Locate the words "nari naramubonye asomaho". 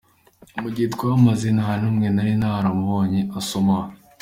2.15-3.89